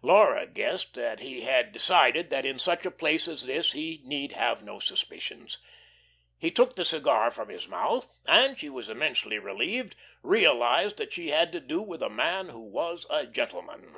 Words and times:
Laura 0.00 0.46
guessed 0.46 0.94
that 0.94 1.20
he 1.20 1.42
had 1.42 1.70
decided 1.70 2.30
that 2.30 2.46
in 2.46 2.58
such 2.58 2.86
a 2.86 2.90
place 2.90 3.28
as 3.28 3.44
this 3.44 3.72
he 3.72 4.00
need 4.02 4.32
have 4.32 4.62
no 4.62 4.78
suspicions. 4.78 5.58
He 6.38 6.50
took 6.50 6.74
the 6.74 6.86
cigar 6.86 7.30
from 7.30 7.50
his 7.50 7.68
mouth, 7.68 8.10
and 8.24 8.58
she, 8.58 8.68
immensely 8.68 9.38
relieved, 9.38 9.94
realised 10.22 10.96
that 10.96 11.12
she 11.12 11.28
had 11.32 11.52
to 11.52 11.60
do 11.60 11.82
with 11.82 12.00
a 12.02 12.08
man 12.08 12.48
who 12.48 12.60
was 12.62 13.04
a 13.10 13.26
gentleman. 13.26 13.96